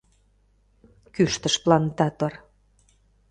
[1.15, 2.33] —кӱштыш плантатор.